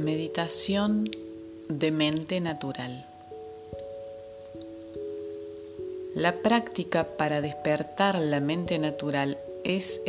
[0.00, 1.10] Meditación
[1.68, 3.04] de mente natural.
[6.14, 10.00] La práctica para despertar la mente natural es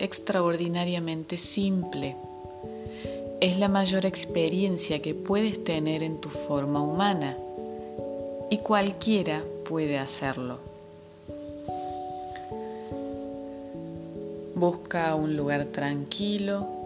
[0.00, 2.16] extraordinariamente simple.
[3.40, 7.36] Es la mayor experiencia que puedes tener en tu forma humana
[8.50, 10.58] y cualquiera puede hacerlo.
[14.56, 16.85] Busca un lugar tranquilo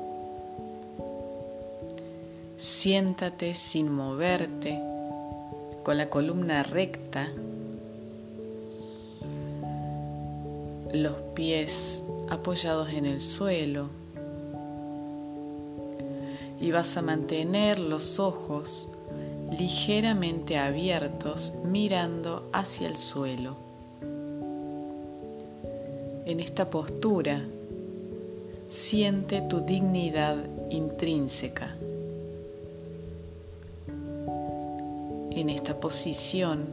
[2.60, 4.78] Siéntate sin moverte,
[5.82, 7.32] con la columna recta,
[10.92, 13.88] los pies apoyados en el suelo
[16.60, 18.92] y vas a mantener los ojos
[19.58, 23.56] ligeramente abiertos mirando hacia el suelo.
[26.26, 27.42] En esta postura,
[28.68, 30.36] siente tu dignidad
[30.68, 31.74] intrínseca.
[35.40, 36.66] En esta posición,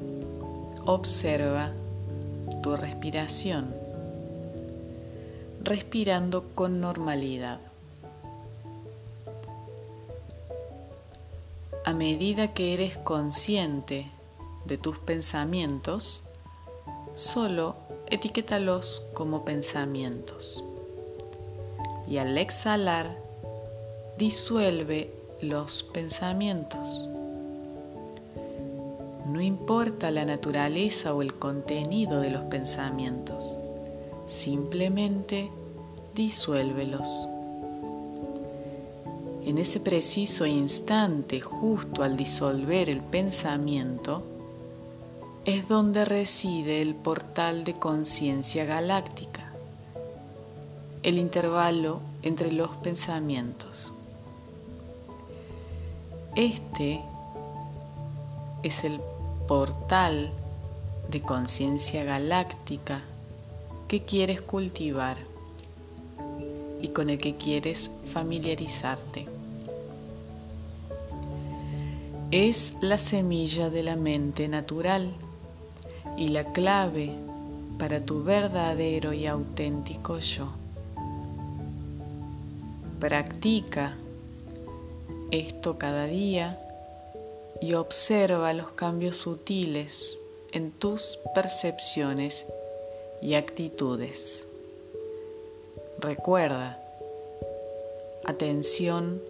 [0.85, 1.71] observa
[2.61, 3.73] tu respiración,
[5.63, 7.61] respirando con normalidad.
[11.85, 14.11] A medida que eres consciente
[14.65, 16.23] de tus pensamientos,
[17.15, 20.61] solo etiquétalos como pensamientos.
[22.05, 23.17] Y al exhalar,
[24.17, 27.07] disuelve los pensamientos.
[29.27, 33.57] No importa la naturaleza o el contenido de los pensamientos,
[34.25, 35.51] simplemente
[36.15, 37.27] disuélvelos.
[39.45, 44.23] En ese preciso instante, justo al disolver el pensamiento,
[45.43, 49.51] es donde reside el portal de conciencia galáctica,
[51.03, 53.93] el intervalo entre los pensamientos.
[56.37, 57.01] Este
[58.63, 59.01] es el
[59.47, 60.31] portal
[61.09, 63.01] de conciencia galáctica
[63.87, 65.17] que quieres cultivar
[66.81, 69.25] y con el que quieres familiarizarte.
[72.29, 75.13] Es la semilla de la mente natural
[76.17, 77.11] y la clave
[77.79, 80.49] para tu verdadero y auténtico yo.
[82.99, 83.95] Practica
[85.31, 86.59] esto cada día
[87.61, 90.19] y observa los cambios sutiles
[90.51, 92.45] en tus percepciones
[93.21, 94.47] y actitudes.
[95.99, 96.79] Recuerda,
[98.25, 99.21] atención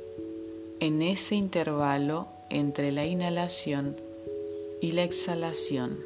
[0.79, 3.95] en ese intervalo entre la inhalación
[4.81, 5.97] y la exhalación.